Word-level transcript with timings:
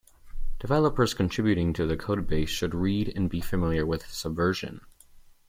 Developers 0.57 1.13
contributing 1.13 1.73
to 1.73 1.85
the 1.85 1.95
code 1.95 2.25
base 2.25 2.49
should 2.49 2.73
read 2.73 3.13
and 3.15 3.29
be 3.29 3.39
familiar 3.39 3.85
with 3.85 4.09
Subversion. 4.09 4.81